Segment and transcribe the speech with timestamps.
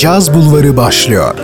[0.00, 1.34] Caz Bulvarı başlıyor.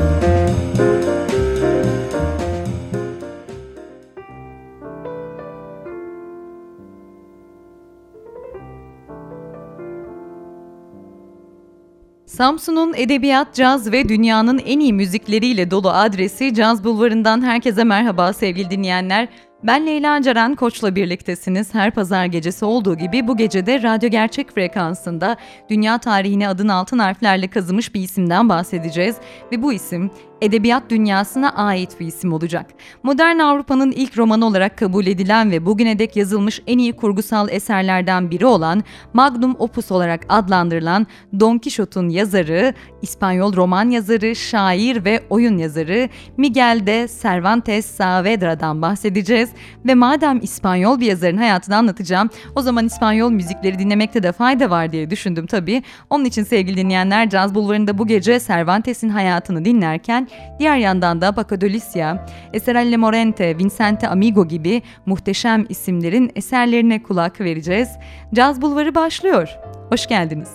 [12.27, 18.71] Samsun'un edebiyat, caz ve dünyanın en iyi müzikleriyle dolu adresi Caz Bulvarı'ndan herkese merhaba sevgili
[18.71, 19.29] dinleyenler.
[19.63, 21.75] Ben Leyla Ceren Koç'la birliktesiniz.
[21.75, 25.37] Her pazar gecesi olduğu gibi bu gecede radyo gerçek frekansında
[25.71, 29.17] dünya tarihine adın altın harflerle kazımış bir isimden bahsedeceğiz.
[29.53, 32.67] Ve bu isim edebiyat dünyasına ait bir isim olacak.
[33.03, 38.31] Modern Avrupa'nın ilk romanı olarak kabul edilen ve bugüne dek yazılmış en iyi kurgusal eserlerden
[38.31, 41.07] biri olan Magnum Opus olarak adlandırılan
[41.41, 49.46] Don Quixote'un yazarı, İspanyol roman yazarı, şair ve oyun yazarı Miguel de Cervantes Saavedra'dan bahsedeceğiz
[49.87, 54.93] ve madem İspanyol bir yazarın hayatını anlatacağım, o zaman İspanyol müzikleri dinlemekte de fayda var
[54.93, 55.83] diye düşündüm tabii.
[56.11, 62.27] Onun için sevgili dinleyenler Caz Bulvarı'nda bu gece Cervantes'in hayatını dinlerken diğer yandan da Bacadolicia,
[62.53, 67.89] Eserelle Morente, Vincente Amigo gibi muhteşem isimlerin eserlerine kulak vereceğiz.
[68.35, 69.49] Caz Bulvarı başlıyor.
[69.91, 70.51] Hoş geldiniz.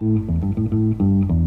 [0.00, 1.37] Müzik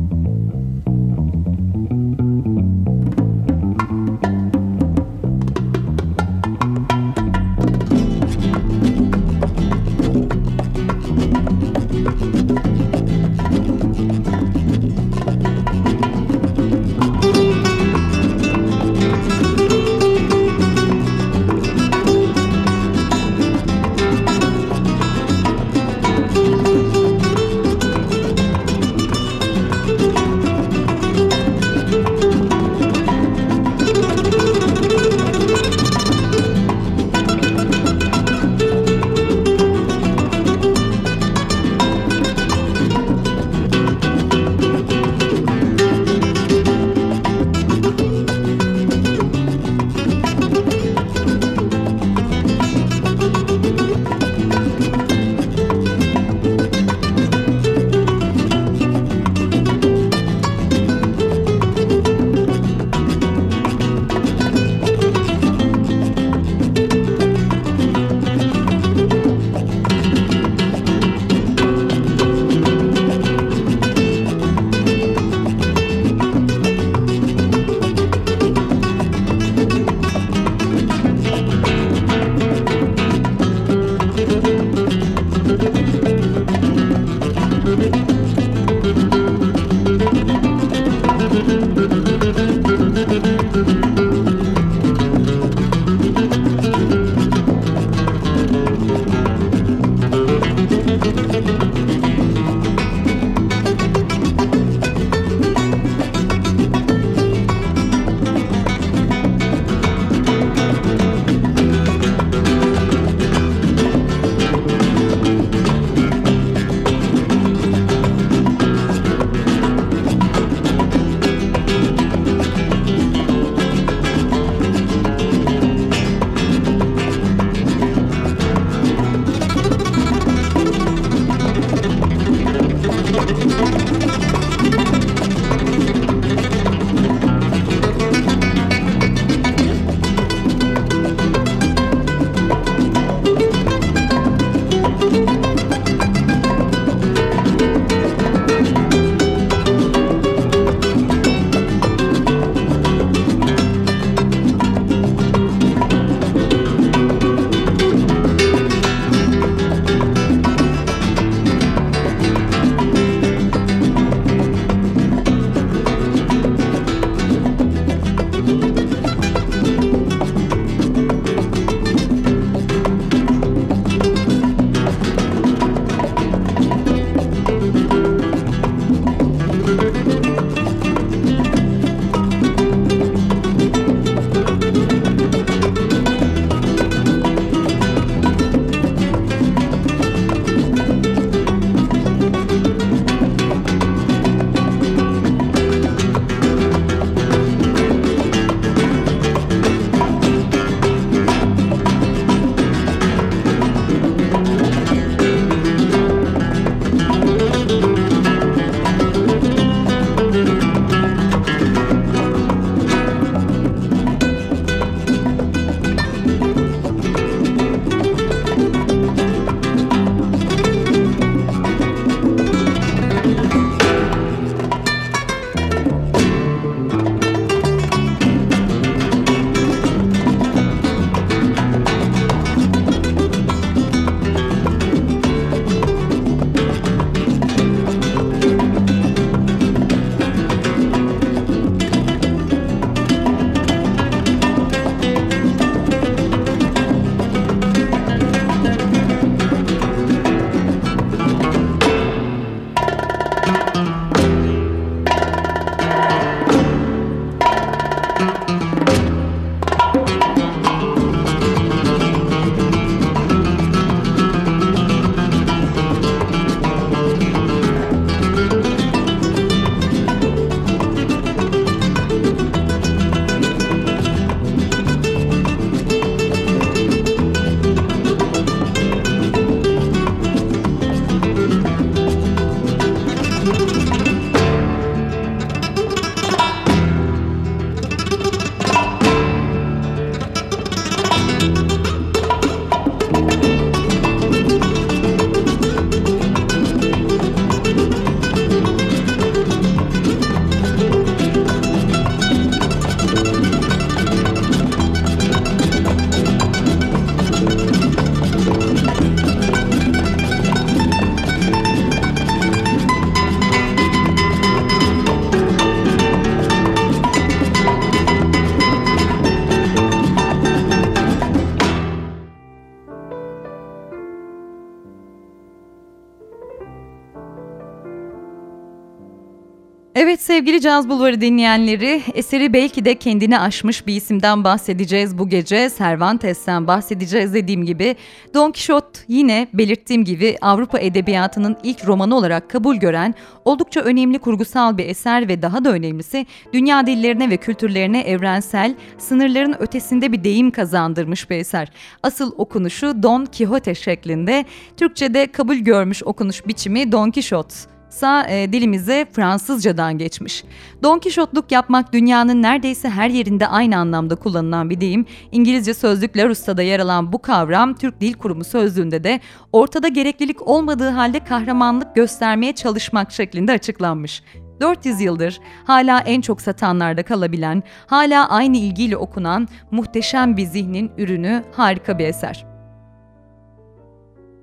[330.21, 335.69] Evet sevgili Caz Bulvarı dinleyenleri, eseri belki de kendini aşmış bir isimden bahsedeceğiz bu gece.
[335.77, 337.95] Cervantes'ten bahsedeceğiz dediğim gibi.
[338.33, 343.15] Don Quixote yine belirttiğim gibi Avrupa Edebiyatı'nın ilk romanı olarak kabul gören
[343.45, 349.55] oldukça önemli kurgusal bir eser ve daha da önemlisi dünya dillerine ve kültürlerine evrensel, sınırların
[349.59, 351.71] ötesinde bir deyim kazandırmış bir eser.
[352.03, 354.45] Asıl okunuşu Don Quixote şeklinde,
[354.77, 360.43] Türkçe'de kabul görmüş okunuş biçimi Don Quixote sa e, dilimize Fransızcadan geçmiş.
[360.83, 365.05] Don Kişotluk yapmak dünyanın neredeyse her yerinde aynı anlamda kullanılan bir deyim.
[365.31, 369.19] İngilizce sözlük Larus'ta yer alan bu kavram Türk Dil Kurumu sözlüğünde de
[369.51, 374.23] ortada gereklilik olmadığı halde kahramanlık göstermeye çalışmak şeklinde açıklanmış.
[374.61, 381.43] 400 yıldır hala en çok satanlarda kalabilen, hala aynı ilgiyle okunan muhteşem bir zihnin ürünü
[381.51, 382.50] harika bir eser.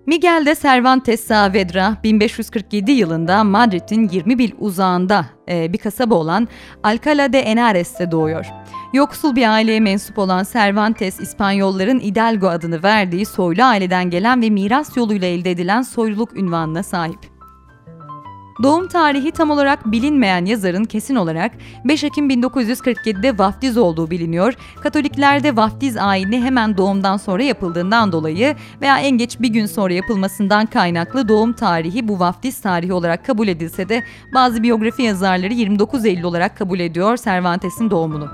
[0.09, 6.49] Miguel de Cervantes Saavedra 1547 yılında Madrid'in 20 mil uzağında e, bir kasaba olan
[6.83, 8.47] Alcalá de Henares'te doğuyor.
[8.93, 14.97] Yoksul bir aileye mensup olan Cervantes, İspanyolların Hidalgo adını verdiği soylu aileden gelen ve miras
[14.97, 17.38] yoluyla elde edilen soyluluk ünvanına sahip.
[18.63, 21.53] Doğum tarihi tam olarak bilinmeyen yazarın kesin olarak
[21.85, 24.55] 5 Ekim 1947'de vaftiz olduğu biliniyor.
[24.83, 30.67] Katoliklerde vaftiz ayini hemen doğumdan sonra yapıldığından dolayı veya en geç bir gün sonra yapılmasından
[30.67, 34.03] kaynaklı doğum tarihi bu vaftiz tarihi olarak kabul edilse de
[34.35, 38.31] bazı biyografi yazarları 29 Eylül olarak kabul ediyor Cervantes'in doğumunu.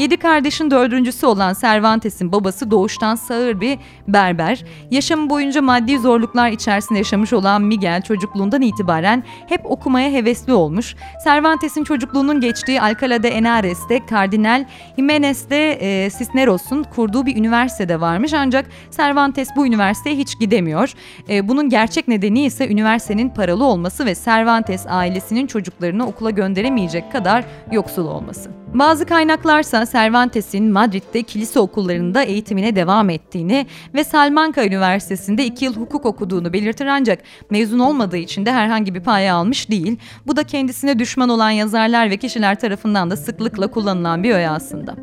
[0.00, 3.78] Yedi kardeşin dördüncüsü olan Cervantes'in babası doğuştan sağır bir
[4.08, 4.64] berber.
[4.90, 10.94] Yaşamı boyunca maddi zorluklar içerisinde yaşamış olan Miguel çocukluğundan itibaren hep okumaya hevesli olmuş.
[11.24, 14.64] Cervantes'in çocukluğunun geçtiği Alcalá de Henares'te Kardinal
[14.98, 15.72] Jiménez de
[16.04, 18.66] e, Cisneros'un kurduğu bir üniversitede varmış ancak
[18.96, 20.92] Cervantes bu üniversiteye hiç gidemiyor.
[21.28, 27.44] E, bunun gerçek nedeni ise üniversitenin paralı olması ve Cervantes ailesinin çocuklarını okula gönderemeyecek kadar
[27.72, 28.59] yoksul olması.
[28.74, 36.06] Bazı kaynaklarsa Cervantes'in Madrid'de kilise okullarında eğitimine devam ettiğini ve Salamanca Üniversitesi'nde iki yıl hukuk
[36.06, 37.18] okuduğunu belirtir ancak
[37.50, 39.98] mezun olmadığı için de herhangi bir paya almış değil.
[40.26, 44.96] Bu da kendisine düşman olan yazarlar ve kişiler tarafından da sıklıkla kullanılan bir öğe aslında.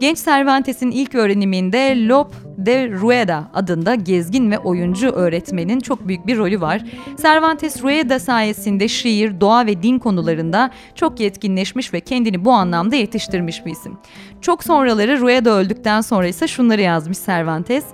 [0.00, 6.38] Genç Cervantes'in ilk öğreniminde Lope de Rueda adında gezgin ve oyuncu öğretmenin çok büyük bir
[6.38, 6.82] rolü var.
[7.22, 13.66] Cervantes Rueda sayesinde şiir, doğa ve din konularında çok yetkinleşmiş ve kendini bu anlamda yetiştirmiş
[13.66, 13.98] bir isim.
[14.40, 17.84] Çok sonraları Rueda öldükten sonra ise şunları yazmış Cervantes.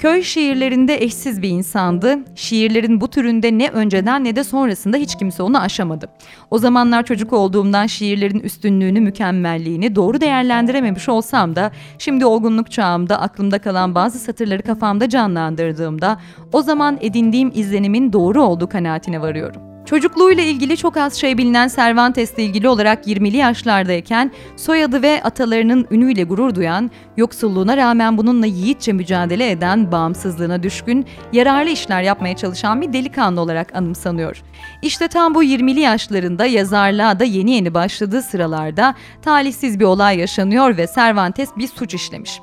[0.00, 2.18] Köy şiirlerinde eşsiz bir insandı.
[2.34, 6.08] Şiirlerin bu türünde ne önceden ne de sonrasında hiç kimse onu aşamadı.
[6.50, 13.58] O zamanlar çocuk olduğumdan şiirlerin üstünlüğünü, mükemmelliğini doğru değerlendirememiş olsam da şimdi olgunluk çağımda aklımda
[13.58, 16.20] kalan bazı satırları kafamda canlandırdığımda
[16.52, 19.69] o zaman edindiğim izlenimin doğru olduğu kanaatine varıyorum.
[19.90, 26.24] Çocukluğuyla ilgili çok az şey bilinen Cervantes'le ilgili olarak 20'li yaşlardayken soyadı ve atalarının ünüyle
[26.24, 32.92] gurur duyan, yoksulluğuna rağmen bununla yiğitçe mücadele eden, bağımsızlığına düşkün, yararlı işler yapmaya çalışan bir
[32.92, 34.42] delikanlı olarak anımsanıyor.
[34.82, 40.76] İşte tam bu 20'li yaşlarında yazarlığa da yeni yeni başladığı sıralarda talihsiz bir olay yaşanıyor
[40.76, 42.40] ve Cervantes bir suç işlemiş.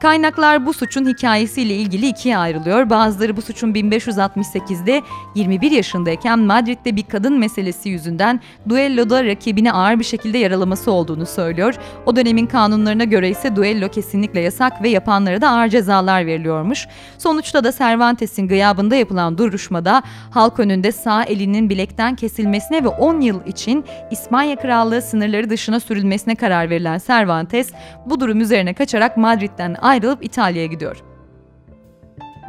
[0.00, 2.90] Kaynaklar bu suçun hikayesiyle ilgili ikiye ayrılıyor.
[2.90, 5.02] Bazıları bu suçun 1568'de
[5.34, 11.74] 21 yaşındayken Madrid'de bir kadın meselesi yüzünden duelloda rakibini ağır bir şekilde yaralaması olduğunu söylüyor.
[12.06, 16.86] O dönemin kanunlarına göre ise duello kesinlikle yasak ve yapanlara da ağır cezalar veriliyormuş.
[17.18, 23.46] Sonuçta da Cervantes'in gıyabında yapılan duruşmada halk önünde sağ elinin bilekten kesilmesine ve 10 yıl
[23.46, 27.70] için İspanya Krallığı sınırları dışına sürülmesine karar verilen Cervantes
[28.06, 30.96] bu durum üzerine kaçarak Madrid'den ayrılıp İtalya'ya gidiyor.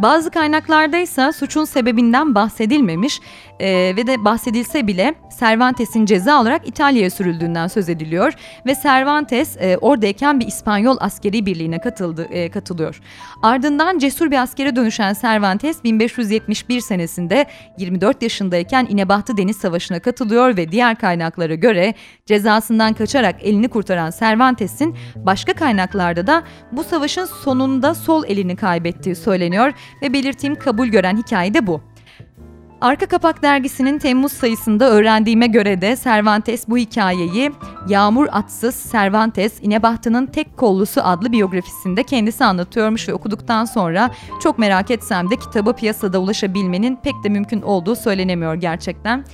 [0.02, 3.22] Bazı kaynaklarda ise suçun sebebinden bahsedilmemiş
[3.60, 8.34] e, ve de bahsedilse bile Cervantes'in ceza olarak İtalya'ya sürüldüğünden söz ediliyor
[8.66, 13.02] ve Cervantes e, oradayken bir İspanyol askeri birliğine katıldı e, katılıyor.
[13.44, 17.46] Ardından cesur bir askere dönüşen Cervantes 1571 senesinde
[17.78, 21.94] 24 yaşındayken İnebahtı Deniz Savaşı'na katılıyor ve diğer kaynaklara göre
[22.26, 29.74] cezasından kaçarak elini kurtaran Cervantes'in başka kaynaklarda da bu savaşın sonunda sol elini kaybettiği söyleniyor
[30.02, 31.89] ve belirtiğim kabul gören hikaye de bu.
[32.82, 37.52] Arka Kapak dergisinin Temmuz sayısında öğrendiğime göre de Cervantes bu hikayeyi
[37.88, 44.12] Yağmur Atsız Cervantes İnebahtı'nın Tek Kollusu adlı biyografisinde kendisi anlatıyormuş ve okuduktan sonra
[44.44, 49.26] çok merak etsem de kitabı piyasada ulaşabilmenin pek de mümkün olduğu söylenemiyor gerçekten.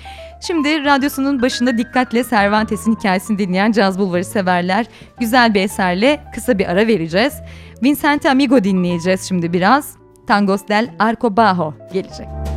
[0.47, 4.85] Şimdi radyosunun başında dikkatle Cervantes'in hikayesini dinleyen caz bulvarı severler.
[5.19, 7.33] Güzel bir eserle kısa bir ara vereceğiz.
[7.83, 9.95] Vincente Amigo dinleyeceğiz şimdi biraz.
[10.27, 12.54] Tangos del Arco Bajo gelecek.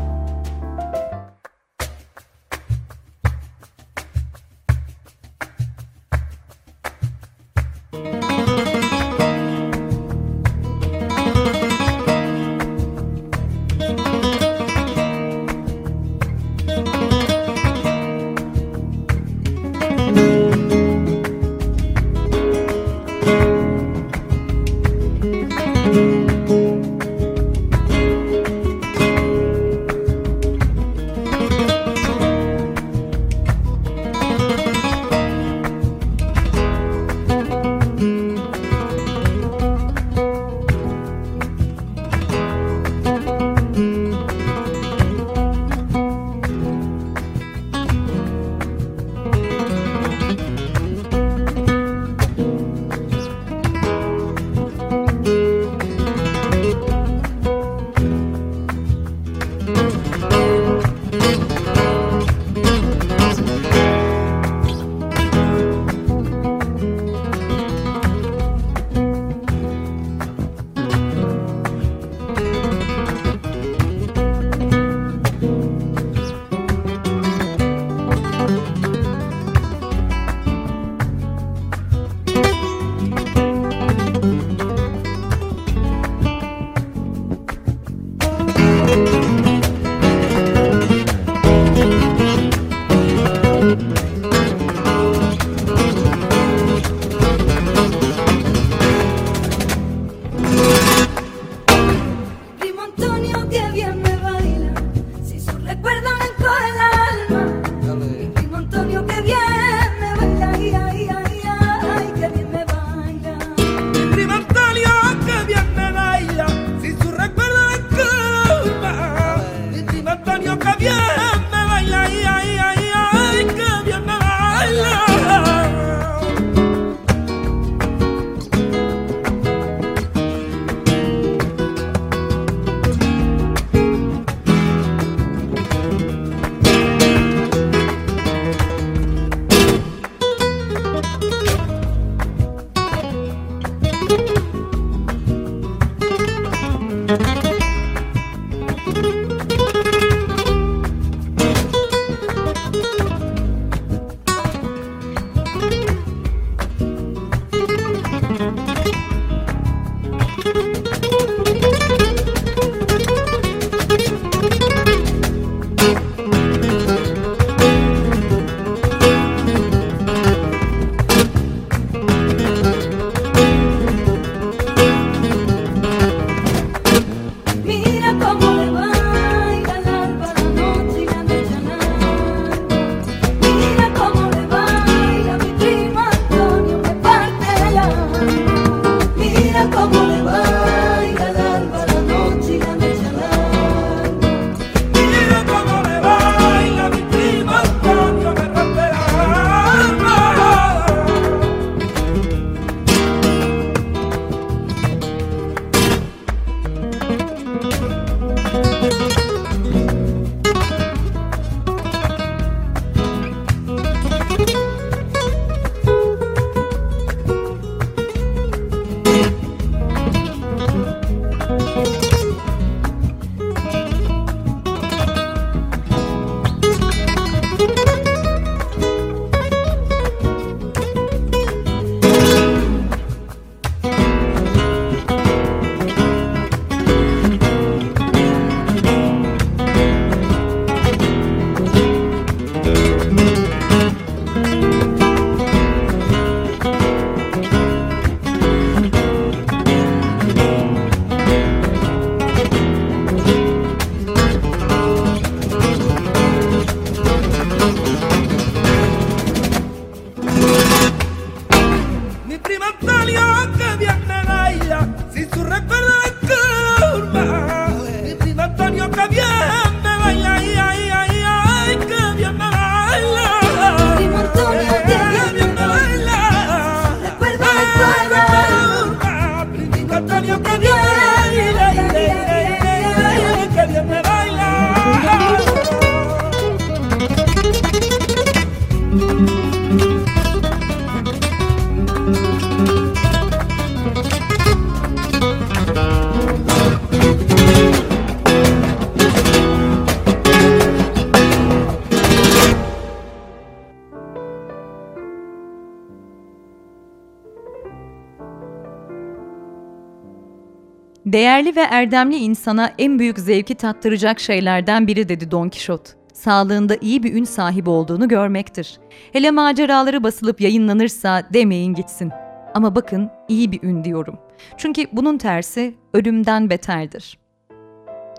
[311.12, 315.94] Değerli ve erdemli insana en büyük zevki tattıracak şeylerden biri dedi Don Kişot.
[316.12, 318.78] Sağlığında iyi bir ün sahibi olduğunu görmektir.
[319.12, 322.12] Hele maceraları basılıp yayınlanırsa demeyin gitsin.
[322.54, 324.18] Ama bakın iyi bir ün diyorum.
[324.56, 327.17] Çünkü bunun tersi ölümden beterdir.''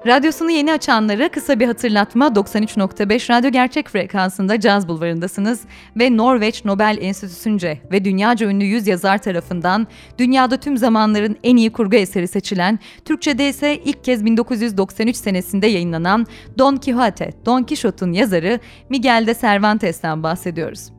[0.06, 5.62] Radyosunu yeni açanlara kısa bir hatırlatma 93.5 Radyo Gerçek frekansında Caz Bulvarı'ndasınız
[6.00, 11.72] ve Norveç Nobel Enstitüsü'nce ve dünyaca ünlü yüz yazar tarafından dünyada tüm zamanların en iyi
[11.72, 18.60] kurgu eseri seçilen, Türkçe'de ise ilk kez 1993 senesinde yayınlanan Don Quixote, Don Quixote'un yazarı
[18.90, 20.99] Miguel de Cervantes'ten bahsediyoruz.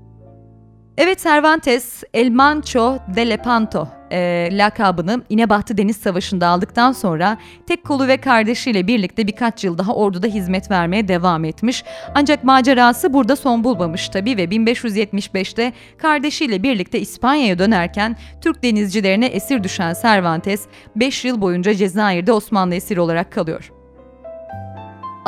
[1.03, 8.09] Evet Cervantes, El Mancho de Lepanto e, lakabını İnebahtı Deniz Savaşı'nda aldıktan sonra tek kolu
[8.09, 11.85] ve kardeşiyle birlikte birkaç yıl daha orduda hizmet vermeye devam etmiş.
[12.15, 19.65] Ancak macerası burada son bulmamış tabii ve 1575'te kardeşiyle birlikte İspanya'ya dönerken Türk denizcilerine esir
[19.65, 23.80] düşen Cervantes 5 yıl boyunca Cezayir'de Osmanlı esiri olarak kalıyor.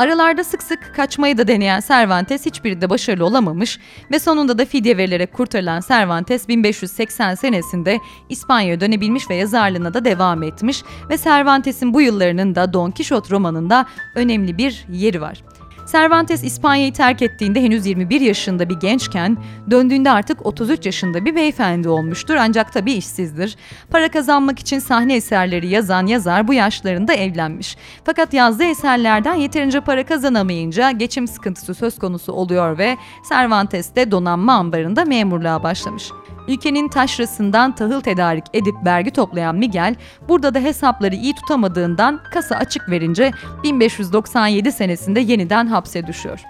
[0.02, 3.78] Aralarda sık sık kaçmayı da deneyen Cervantes hiçbirinde başarılı olamamış
[4.10, 10.42] ve sonunda da fidye verilerek kurtarılan Cervantes 1580 senesinde İspanya'ya dönebilmiş ve yazarlığına da devam
[10.42, 15.42] etmiş ve Cervantes'in bu yıllarının da Don Quixote romanında önemli bir yeri var.
[15.92, 19.37] Cervantes İspanya'yı terk ettiğinde henüz 21 yaşında bir gençken
[19.70, 23.57] döndüğünde artık 33 yaşında bir beyefendi olmuştur ancak tabii işsizdir.
[23.90, 27.76] Para kazanmak için sahne eserleri yazan yazar bu yaşlarında evlenmiş.
[28.05, 32.96] Fakat yazdığı eserlerden yeterince para kazanamayınca geçim sıkıntısı söz konusu oluyor ve
[33.28, 36.11] Cervantes de donanma ambarında memurluğa başlamış.
[36.48, 39.94] Ülkenin taşrasından tahıl tedarik edip vergi toplayan Miguel,
[40.28, 43.31] burada da hesapları iyi tutamadığından kasa açık verince
[43.64, 46.40] 1597 senesinde yeniden hapse düşüyor.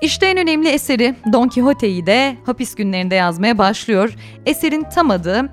[0.00, 4.14] İşte en önemli eseri Don Quixote'yi de hapis günlerinde yazmaya başlıyor.
[4.46, 5.48] Eserin tam adı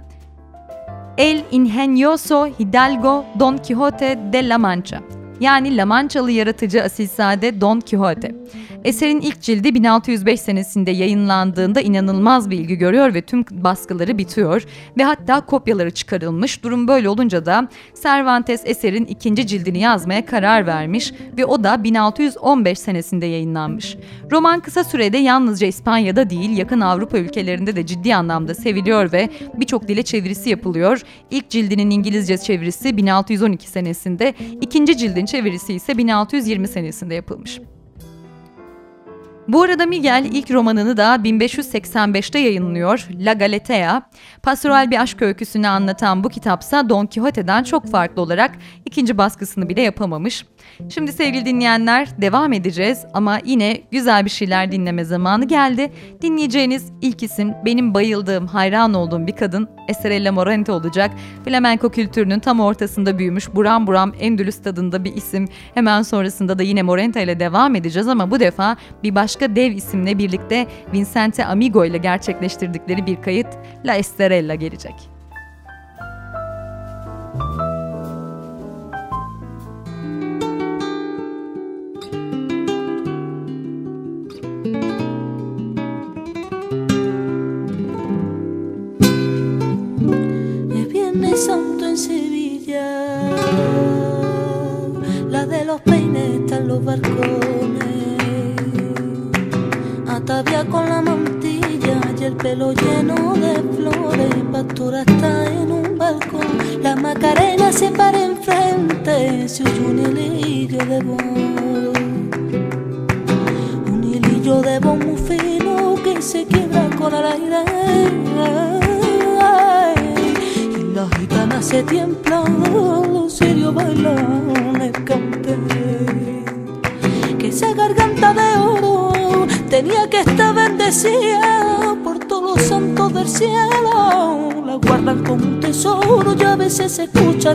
[1.18, 5.02] El Ingenioso Hidalgo Don Quixote de la Mancha
[5.40, 8.36] yani La Manchalı yaratıcı asilzade Don Quixote.
[8.84, 14.66] Eserin ilk cildi 1605 senesinde yayınlandığında inanılmaz bir ilgi görüyor ve tüm baskıları bitiyor
[14.98, 16.64] ve hatta kopyaları çıkarılmış.
[16.64, 17.70] Durum böyle olunca da
[18.04, 23.98] Cervantes eserin ikinci cildini yazmaya karar vermiş ve o da 1615 senesinde yayınlanmış.
[24.32, 29.88] Roman kısa sürede yalnızca İspanya'da değil yakın Avrupa ülkelerinde de ciddi anlamda seviliyor ve birçok
[29.88, 31.02] dile çevirisi yapılıyor.
[31.32, 37.60] İlk cildinin İngilizce çevirisi 1612 senesinde, ikinci cildin çevirisi ise 1620 senesinde yapılmış.
[39.48, 44.02] Bu arada Miguel ilk romanını da 1585'te yayınlıyor, La Galatea.
[44.44, 48.52] Pastoral bir aşk öyküsünü anlatan bu kitapsa Don Quixote'den çok farklı olarak
[48.86, 50.46] ikinci baskısını bile yapamamış.
[50.90, 55.92] Şimdi sevgili dinleyenler devam edeceğiz ama yine güzel bir şeyler dinleme zamanı geldi.
[56.22, 61.12] Dinleyeceğiniz ilk isim benim bayıldığım, hayran olduğum bir kadın Estrella Morente olacak.
[61.46, 65.48] Flamenco kültürünün tam ortasında büyümüş buram buram Endülüs tadında bir isim.
[65.74, 70.18] Hemen sonrasında da yine Morente ile devam edeceğiz ama bu defa bir başka dev isimle
[70.18, 73.48] birlikte Vincente Amigo ile gerçekleştirdikleri bir kayıt
[73.86, 75.15] La Estrella gelecek.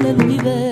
[0.00, 0.69] Se escucha en el universo.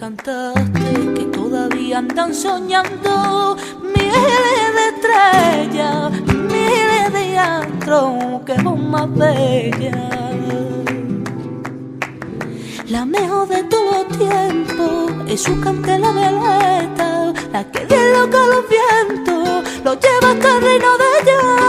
[0.00, 6.10] cantaste que todavía andan soñando miles de estrellas,
[6.54, 10.08] miles de astros, que vos más bella.
[12.88, 18.38] La mejor de todos los tiempos es su cante la veleta, la que de loca
[18.52, 21.59] los vientos, lo lleva hasta el reino de Dios.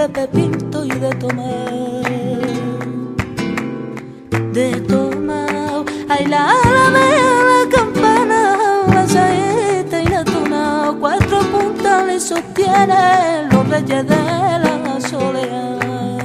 [0.00, 2.02] de Pepito y de Tomé.
[4.50, 8.56] De Tomao, hay la alameda, la campana,
[8.94, 16.16] la saeta y la tuna, cuatro puntales sostienen los reyes de la soledad.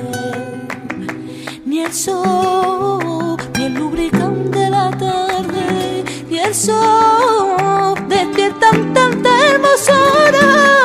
[1.66, 10.85] Ni el sol, ni el lubricante de la tarde, ni el sol despiertan tanta hermosura.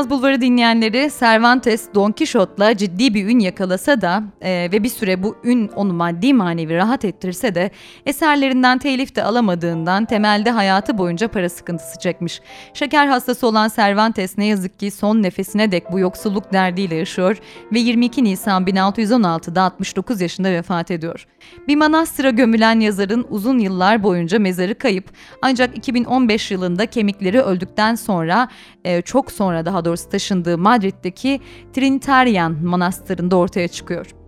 [0.00, 5.22] Caz Bulvarı dinleyenleri Cervantes Don Quixote'la ciddi bir ün yakalasa da e, ve bir süre
[5.22, 7.70] bu ün onu maddi manevi rahat ettirse de
[8.06, 12.40] eserlerinden telif de alamadığından temelde hayatı boyunca para sıkıntısı çekmiş.
[12.74, 17.36] Şeker hastası olan Cervantes ne yazık ki son nefesine dek bu yoksulluk derdiyle yaşıyor
[17.72, 21.26] ve 22 Nisan 1616'da 69 yaşında vefat ediyor.
[21.68, 25.04] Bir manastıra gömülen yazarın uzun yıllar boyunca mezarı kayıp
[25.42, 28.48] ancak 2015 yılında kemikleri öldükten sonra
[28.84, 31.40] e, çok sonra daha doğrusu taşındığı Madrid'deki
[31.72, 34.19] Trinitarian Manastırı'nda ortaya çıkıyor.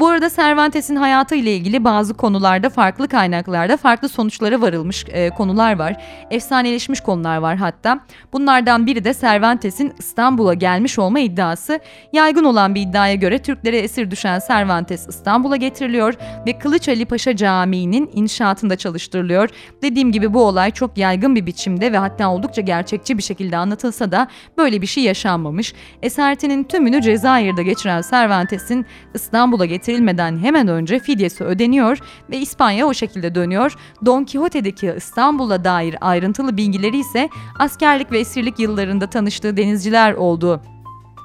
[0.00, 5.78] Bu arada Cervantes'in hayatı ile ilgili bazı konularda farklı kaynaklarda farklı sonuçlara varılmış e, konular
[5.78, 6.04] var.
[6.30, 8.00] Efsaneleşmiş konular var hatta.
[8.32, 11.80] Bunlardan biri de Cervantes'in İstanbul'a gelmiş olma iddiası.
[12.12, 16.14] Yaygın olan bir iddiaya göre Türklere esir düşen Cervantes İstanbul'a getiriliyor
[16.46, 19.48] ve Kılıç Ali Paşa Camii'nin inşaatında çalıştırılıyor.
[19.82, 24.12] Dediğim gibi bu olay çok yaygın bir biçimde ve hatta oldukça gerçekçi bir şekilde anlatılsa
[24.12, 25.74] da böyle bir şey yaşanmamış.
[26.02, 31.98] Esertinin tümünü Cezayir'de geçiren Cervantes'in İstanbul'a getirilmeden hemen önce fidyesi ödeniyor
[32.30, 33.74] ve İspanya o şekilde dönüyor.
[34.06, 40.60] Don Quixote'deki İstanbul'a dair ayrıntılı bilgileri ise askerlik ve esirlik yıllarında tanıştığı denizciler olduğu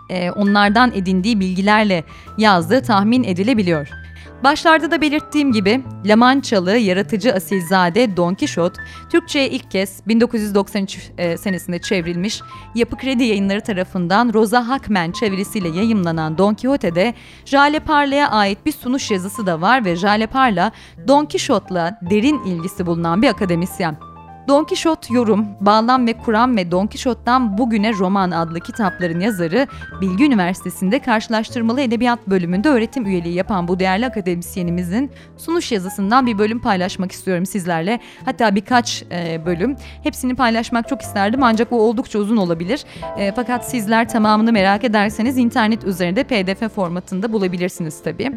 [0.10, 2.04] e, onlardan edindiği bilgilerle
[2.38, 4.04] yazdığı tahmin edilebiliyor.
[4.45, 11.38] Başlarda da belirttiğim gibi La Manchalı yaratıcı asilzade Don Quixote, Türkçe'ye ilk kez 1993 e,
[11.38, 12.41] senesinde çevrilmiş,
[12.75, 17.13] Yapı Kredi yayınları tarafından Rosa Hackman çevirisiyle yayımlanan Don Quixote'de
[17.45, 20.71] Jale Parla'ya ait bir sunuş yazısı da var ve Jale Parla,
[21.08, 24.14] Don Quixote'la derin ilgisi bulunan bir akademisyen.
[24.47, 29.67] Don Kişot Yorum, Bağlam ve Kur'an ve Don Kişot'tan Bugüne Roman adlı kitapların yazarı,
[30.01, 36.60] Bilgi Üniversitesi'nde karşılaştırmalı edebiyat bölümünde öğretim üyeliği yapan bu değerli akademisyenimizin sunuş yazısından bir bölüm
[36.60, 37.99] paylaşmak istiyorum sizlerle.
[38.25, 39.75] Hatta birkaç e, bölüm.
[40.03, 42.83] Hepsini paylaşmak çok isterdim ancak o oldukça uzun olabilir.
[43.17, 48.31] E, fakat sizler tamamını merak ederseniz internet üzerinde pdf formatında bulabilirsiniz tabii.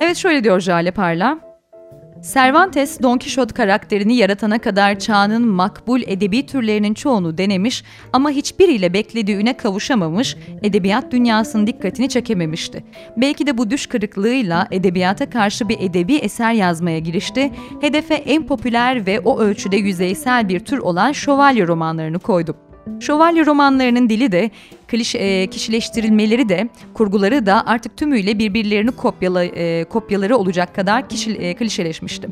[0.00, 1.55] Evet şöyle diyor Jale Parla.
[2.34, 9.36] Cervantes, Don Quixote karakterini yaratana kadar çağının makbul edebi türlerinin çoğunu denemiş ama hiçbiriyle beklediği
[9.36, 12.84] üne kavuşamamış, edebiyat dünyasının dikkatini çekememişti.
[13.16, 19.06] Belki de bu düş kırıklığıyla edebiyata karşı bir edebi eser yazmaya girişti, hedefe en popüler
[19.06, 22.56] ve o ölçüde yüzeysel bir tür olan şövalye romanlarını koydu.
[23.00, 24.50] Şövalye romanlarının dili de,
[24.88, 31.32] kliş, e, kişileştirilmeleri de, kurguları da artık tümüyle birbirlerini kopyala, e, kopyaları olacak kadar kişi,
[31.32, 32.28] e, klişeleşmişti.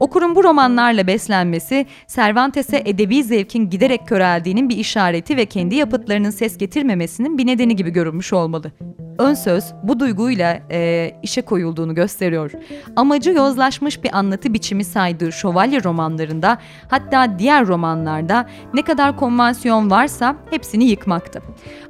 [0.00, 6.58] Okurun bu romanlarla beslenmesi, Cervantes'e edebi zevkin giderek köreldiğinin bir işareti ve kendi yapıtlarının ses
[6.58, 8.72] getirmemesinin bir nedeni gibi görünmüş olmalı.
[9.18, 12.50] Ön söz bu duyguyla e, işe koyulduğunu gösteriyor.
[12.96, 20.36] Amacı yozlaşmış bir anlatı biçimi saydığı şövalye romanlarında hatta diğer romanlarda ne kadar konvansiyon varsa
[20.50, 21.42] hepsini yıkmaktı.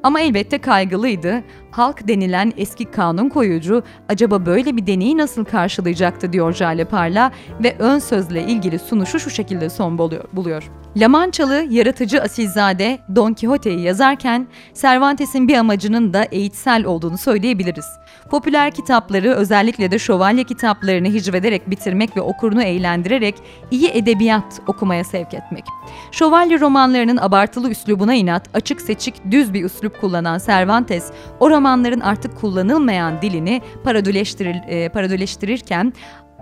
[0.02, 1.42] Ama elbette kaygılıydı.
[1.70, 7.76] Halk denilen eski kanun koyucu acaba böyle bir deneyi nasıl karşılayacaktı diyor Jale Parla ve
[7.78, 9.98] ön sözle ilgili sunuşu şu şekilde son
[10.32, 10.70] buluyor.
[10.96, 17.86] La Manchalı yaratıcı asilzade Don Quixote'yi yazarken Cervantes'in bir amacının da eğitsel olduğunu söyleyebiliriz.
[18.30, 23.34] Popüler kitapları özellikle de şövalye kitaplarını hicvederek bitirmek ve okurunu eğlendirerek
[23.70, 25.64] iyi edebiyat okumaya sevk etmek.
[26.12, 31.10] Şövalye romanlarının abartılı üslubuna inat, açık seçik düz bir üslup kullanan Cervantes,
[31.40, 35.92] o romanların artık kullanılmayan dilini parodüleştirir, e, parodüleştirirken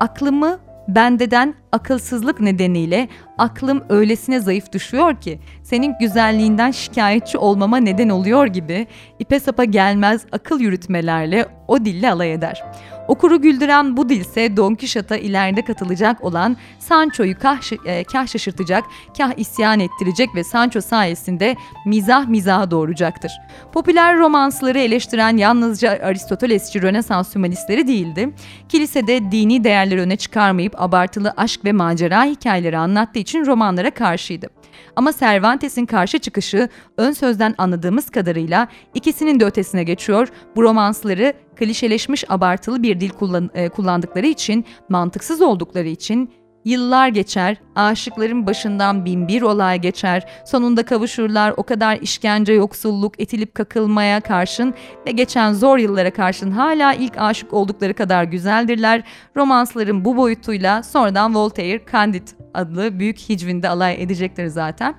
[0.00, 0.58] aklımı
[0.88, 3.08] bendeden akılsızlık nedeniyle
[3.38, 8.86] aklım öylesine zayıf düşüyor ki senin güzelliğinden şikayetçi olmama neden oluyor gibi
[9.18, 12.62] ipe sapa gelmez akıl yürütmelerle o dille alay eder.
[13.08, 18.84] Okuru güldüren bu dilse Don Quixote'a ileride katılacak olan Sancho'yu kah, e, kah şaşırtacak,
[19.18, 21.56] kah isyan ettirecek ve Sancho sayesinde
[21.86, 23.32] mizah mizaha doğuracaktır.
[23.72, 28.34] Popüler romansları eleştiren yalnızca Aristotelesçi Rönesans hümanistleri değildi.
[28.68, 34.57] Kilisede dini değerleri öne çıkarmayıp abartılı aşk ve macera hikayeleri anlattığı için romanlara karşıydı.
[34.96, 40.28] Ama Cervantes'in karşı çıkışı ön sözden anladığımız kadarıyla ikisinin de ötesine geçiyor.
[40.56, 46.30] Bu romansları klişeleşmiş abartılı bir dil kullan, e, kullandıkları için, mantıksız oldukları için
[46.64, 53.54] Yıllar geçer, aşıkların başından bin bir olay geçer, sonunda kavuşurlar o kadar işkence, yoksulluk, etilip
[53.54, 54.74] kakılmaya karşın
[55.06, 59.02] ve geçen zor yıllara karşın hala ilk aşık oldukları kadar güzeldirler.
[59.36, 64.94] Romansların bu boyutuyla sonradan Voltaire, Candide adlı büyük hicvinde alay edecektir zaten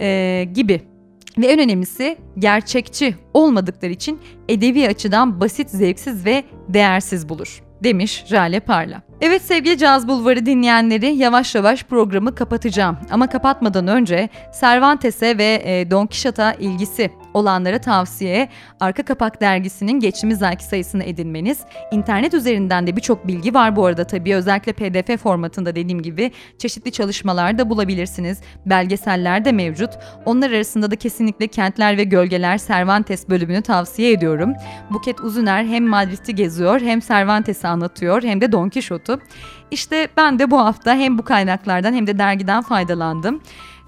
[0.00, 0.80] ee, gibi.
[1.38, 8.60] Ve en önemlisi gerçekçi olmadıkları için edebi açıdan basit, zevksiz ve değersiz bulur demiş Jale
[8.60, 9.02] Parla.
[9.22, 12.98] Evet sevgili Caz Bulvarı dinleyenleri yavaş yavaş programı kapatacağım.
[13.10, 14.28] Ama kapatmadan önce
[14.60, 18.48] Cervantes'e ve e, Don Quixote'a ilgisi olanlara tavsiye
[18.80, 21.60] Arka Kapak dergisinin geçtiğimiz ayki sayısını edinmeniz.
[21.92, 26.92] İnternet üzerinden de birçok bilgi var bu arada tabii özellikle pdf formatında dediğim gibi çeşitli
[26.92, 28.40] çalışmalar da bulabilirsiniz.
[28.66, 29.90] Belgeseller de mevcut.
[30.24, 34.54] Onlar arasında da kesinlikle Kentler ve Gölgeler Cervantes bölümünü tavsiye ediyorum.
[34.90, 39.18] Buket Uzuner hem Madrid'i geziyor hem Cervantes'i anlatıyor hem de Don Quixote'u.
[39.70, 43.40] İşte ben de bu hafta hem bu kaynaklardan hem de dergiden faydalandım.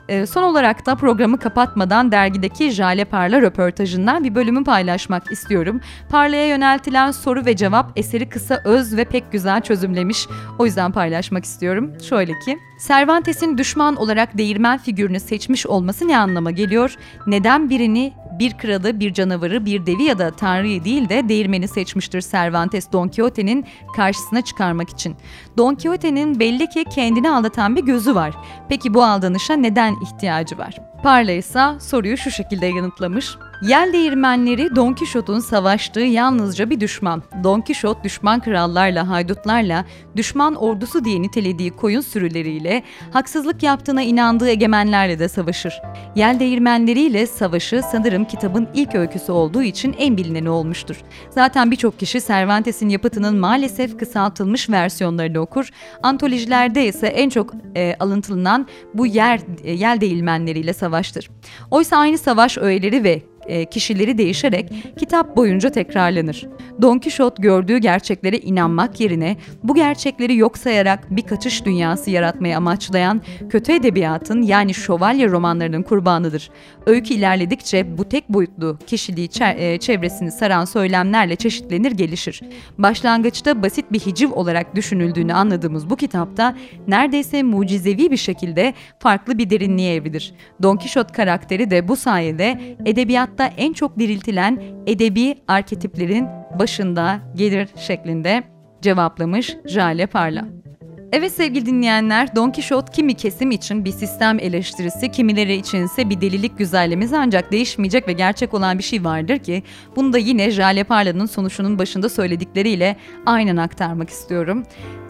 [0.09, 5.81] E, son olarak da programı kapatmadan dergideki Jale Parla röportajından bir bölümü paylaşmak istiyorum.
[6.11, 10.27] Parla'ya yöneltilen soru ve cevap eseri kısa, öz ve pek güzel çözümlemiş.
[10.59, 11.93] O yüzden paylaşmak istiyorum.
[12.09, 16.97] Şöyle ki, Cervantes'in düşman olarak değirmen figürünü seçmiş olması ne anlama geliyor?
[17.27, 22.21] Neden birini bir kralı, bir canavarı, bir devi ya da tanrıyı değil de değirmeni seçmiştir
[22.21, 23.67] Cervantes Don Quixote'nin
[23.97, 25.17] karşısına çıkarmak için.
[25.59, 28.35] Don Quixote'nin belli ki kendini aldatan bir gözü var.
[28.69, 30.77] Peki bu aldanışa neden ihtiyacı var?
[31.03, 33.37] Parla ise soruyu şu şekilde yanıtlamış.
[33.69, 37.23] Yel değirmenleri Don Kişot'un savaştığı yalnızca bir düşman.
[37.45, 39.85] Don Kişot düşman krallarla, haydutlarla,
[40.17, 45.83] düşman ordusu diye nitelediği koyun sürüleriyle, haksızlık yaptığına inandığı egemenlerle de savaşır.
[46.17, 50.97] Yel değirmenleriyle savaşı sanırım kitabın ilk öyküsü olduğu için en bilineni olmuştur.
[51.31, 55.71] Zaten birçok kişi Cervantes'in yapıtının maalesef kısaltılmış versiyonlarını okur.
[56.03, 61.31] Antolojilerde ise en çok e, alıntılanan bu yer e, yel değirmenleriyle savaştır.
[61.71, 66.47] Oysa aynı savaş öğeleri ve e, kişileri değişerek kitap boyunca tekrarlanır.
[66.83, 73.23] Don Quixote gördüğü gerçeklere inanmak yerine bu gerçekleri yok sayarak bir kaçış dünyası yaratmayı amaçlayan
[73.51, 76.51] kötü edebiyatın yani şövalye romanlarının kurbanıdır.
[76.87, 82.41] Öykü ilerledikçe bu tek boyutlu kişiliği e, çevresini saran söylemlerle çeşitlenir gelişir.
[82.79, 86.57] Başlangıçta basit bir hiciv olarak düşünüldüğünü anladığımız bu kitapta
[86.89, 90.35] neredeyse mucizevi bir şekilde farklı bir derinliğe evrilir.
[90.63, 96.27] Don Quixote karakteri de bu sayede edebiyat hayatta en çok diriltilen edebi arketiplerin
[96.59, 98.43] başında gelir şeklinde
[98.83, 100.64] cevaplamış Jale Parla.
[101.13, 106.59] Evet sevgili dinleyenler, Don Quixote kimi kesim için bir sistem eleştirisi, kimileri içinse bir delilik
[106.59, 109.63] güzellemesi ancak değişmeyecek ve gerçek olan bir şey vardır ki
[109.97, 112.97] bunu da yine Jale Parla'nın sonuçunun başında söyledikleriyle
[113.27, 114.63] aynen aktarmak istiyorum.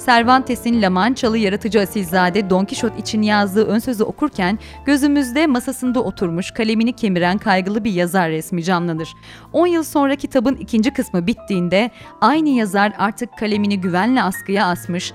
[0.06, 6.50] Cervantes'in La Manchalı yaratıcı asilzade Don Quixote için yazdığı ön sözü okurken gözümüzde masasında oturmuş
[6.50, 9.08] kalemini kemiren kaygılı bir yazar resmi canlanır.
[9.52, 11.90] 10 yıl sonra kitabın ikinci kısmı bittiğinde
[12.20, 15.12] aynı yazar artık kalemini güvenle askıya asmış,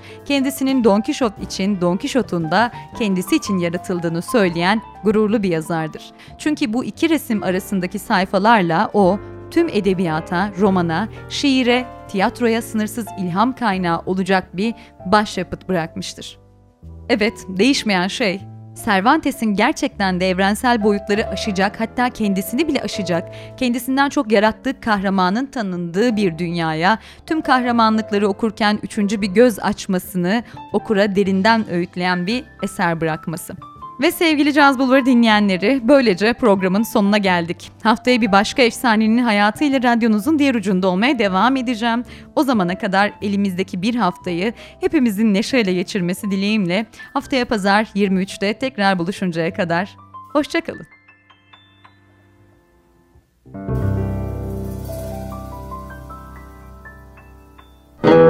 [0.70, 6.02] kendisinin Don Quixote için Don Quixote'un da kendisi için yaratıldığını söyleyen gururlu bir yazardır.
[6.38, 9.18] Çünkü bu iki resim arasındaki sayfalarla o
[9.50, 14.74] tüm edebiyata, romana, şiire, tiyatroya sınırsız ilham kaynağı olacak bir
[15.06, 16.38] başyapıt bırakmıştır.
[17.08, 18.40] Evet, değişmeyen şey
[18.84, 26.16] Cervantes'in gerçekten de evrensel boyutları aşacak hatta kendisini bile aşacak, kendisinden çok yarattığı kahramanın tanındığı
[26.16, 33.54] bir dünyaya tüm kahramanlıkları okurken üçüncü bir göz açmasını okura derinden öğütleyen bir eser bırakması.
[34.00, 37.70] Ve sevgili Caz Bulvarı dinleyenleri böylece programın sonuna geldik.
[37.82, 42.04] Haftaya bir başka efsanenin hayatıyla radyonuzun diğer ucunda olmaya devam edeceğim.
[42.36, 49.54] O zamana kadar elimizdeki bir haftayı hepimizin neşeyle geçirmesi dileğimle haftaya pazar 23'te tekrar buluşuncaya
[49.54, 49.96] kadar
[50.32, 50.86] hoşçakalın.
[53.52, 53.78] thank
[58.08, 58.29] you